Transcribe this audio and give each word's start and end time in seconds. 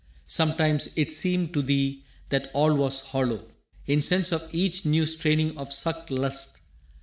Sometimes 0.25 0.89
it 0.97 1.13
seemed 1.13 1.53
to 1.53 1.61
thee 1.61 2.03
that 2.29 2.49
all 2.55 2.73
was 2.73 3.01
hollow 3.01 3.45
In 3.85 4.01
sense 4.01 4.31
in 4.31 4.41
each 4.51 4.83
new 4.83 5.05
straining 5.05 5.55
of 5.59 5.71
sucked 5.71 6.09
lust. 6.09 6.59